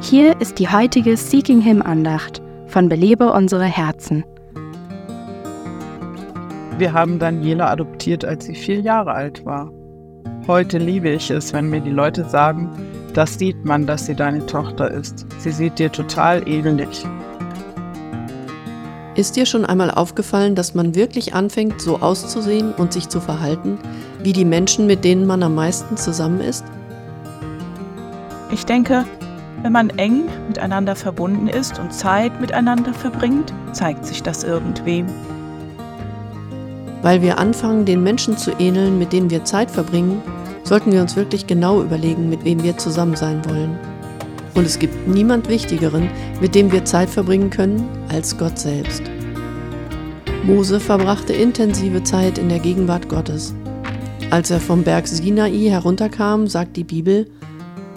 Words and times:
Hier 0.00 0.40
ist 0.40 0.60
die 0.60 0.68
heutige 0.68 1.16
Seeking 1.16 1.60
Him 1.60 1.82
Andacht 1.82 2.40
von 2.68 2.88
Belebe 2.88 3.32
unsere 3.32 3.64
Herzen. 3.64 4.24
Wir 6.78 6.92
haben 6.92 7.18
Daniela 7.18 7.68
adoptiert, 7.68 8.24
als 8.24 8.44
sie 8.44 8.54
vier 8.54 8.80
Jahre 8.80 9.10
alt 9.10 9.44
war. 9.44 9.72
Heute 10.46 10.78
liebe 10.78 11.08
ich 11.08 11.32
es, 11.32 11.52
wenn 11.52 11.68
mir 11.68 11.80
die 11.80 11.90
Leute 11.90 12.24
sagen, 12.24 12.70
das 13.12 13.40
sieht 13.40 13.64
man, 13.64 13.88
dass 13.88 14.06
sie 14.06 14.14
deine 14.14 14.46
Tochter 14.46 14.88
ist. 14.88 15.26
Sie 15.40 15.50
sieht 15.50 15.80
dir 15.80 15.90
total 15.90 16.48
ähnlich. 16.48 17.04
Ist 19.16 19.34
dir 19.34 19.46
schon 19.46 19.64
einmal 19.64 19.90
aufgefallen, 19.90 20.54
dass 20.54 20.76
man 20.76 20.94
wirklich 20.94 21.34
anfängt, 21.34 21.80
so 21.80 21.98
auszusehen 21.98 22.72
und 22.72 22.92
sich 22.92 23.08
zu 23.08 23.20
verhalten, 23.20 23.78
wie 24.22 24.32
die 24.32 24.44
Menschen, 24.44 24.86
mit 24.86 25.04
denen 25.04 25.26
man 25.26 25.42
am 25.42 25.56
meisten 25.56 25.96
zusammen 25.96 26.40
ist? 26.40 26.64
Ich 28.52 28.64
denke, 28.64 29.04
wenn 29.62 29.72
man 29.72 29.90
eng 29.90 30.24
miteinander 30.46 30.94
verbunden 30.94 31.48
ist 31.48 31.78
und 31.78 31.92
Zeit 31.92 32.40
miteinander 32.40 32.94
verbringt, 32.94 33.52
zeigt 33.72 34.04
sich 34.04 34.22
das 34.22 34.44
irgendwem. 34.44 35.06
Weil 37.02 37.22
wir 37.22 37.38
anfangen, 37.38 37.84
den 37.84 38.02
Menschen 38.02 38.36
zu 38.36 38.52
ähneln, 38.58 38.98
mit 38.98 39.12
denen 39.12 39.30
wir 39.30 39.44
Zeit 39.44 39.70
verbringen, 39.70 40.20
sollten 40.64 40.92
wir 40.92 41.00
uns 41.00 41.16
wirklich 41.16 41.46
genau 41.46 41.82
überlegen, 41.82 42.28
mit 42.28 42.44
wem 42.44 42.62
wir 42.62 42.76
zusammen 42.76 43.16
sein 43.16 43.44
wollen. 43.48 43.78
Und 44.54 44.66
es 44.66 44.78
gibt 44.78 45.06
niemand 45.06 45.48
Wichtigeren, 45.48 46.10
mit 46.40 46.54
dem 46.54 46.72
wir 46.72 46.84
Zeit 46.84 47.08
verbringen 47.08 47.50
können, 47.50 47.88
als 48.08 48.36
Gott 48.36 48.58
selbst. 48.58 49.02
Mose 50.44 50.80
verbrachte 50.80 51.32
intensive 51.32 52.02
Zeit 52.02 52.38
in 52.38 52.48
der 52.48 52.58
Gegenwart 52.58 53.08
Gottes. 53.08 53.54
Als 54.30 54.50
er 54.50 54.60
vom 54.60 54.82
Berg 54.82 55.06
Sinai 55.06 55.68
herunterkam, 55.68 56.48
sagt 56.48 56.76
die 56.76 56.84
Bibel, 56.84 57.26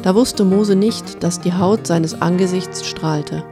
da 0.03 0.15
wusste 0.15 0.43
Mose 0.45 0.75
nicht, 0.75 1.23
dass 1.23 1.39
die 1.39 1.53
Haut 1.53 1.87
seines 1.87 2.21
Angesichts 2.21 2.87
strahlte. 2.87 3.43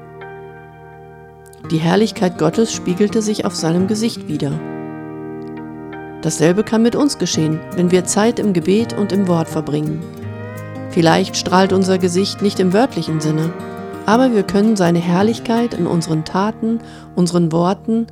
Die 1.72 1.78
Herrlichkeit 1.78 2.38
Gottes 2.38 2.73
spiegelte 2.73 3.22
sich 3.22 3.45
auf 3.45 3.56
seinem 3.56 3.88
Gesicht 3.88 4.28
wider. 4.28 4.52
Dasselbe 6.22 6.64
kann 6.64 6.81
mit 6.81 6.95
uns 6.95 7.17
geschehen, 7.17 7.59
wenn 7.75 7.91
wir 7.91 8.06
Zeit 8.06 8.39
im 8.39 8.53
Gebet 8.53 8.97
und 8.97 9.11
im 9.11 9.28
Wort 9.28 9.47
verbringen. 9.47 10.02
Vielleicht 10.89 11.38
strahlt 11.38 11.72
unser 11.72 11.97
Gesicht 11.97 12.41
nicht 12.41 12.59
im 12.59 12.73
wörtlichen 12.73 13.22
Sinne, 13.22 13.53
aber 14.06 14.34
wir 14.34 14.44
können 14.44 14.75
seine 14.75 15.00
Herrlichkeit 15.00 15.75
in 15.75 15.86
unseren 15.86 16.25
Taten, 16.25 16.80
unseren 17.16 17.52
Worten 17.52 18.08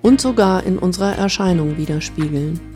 und 0.00 0.20
sogar 0.20 0.64
in 0.64 0.78
unserer 0.78 1.16
Erscheinung 1.16 1.76
widerspiegeln. 1.76 2.75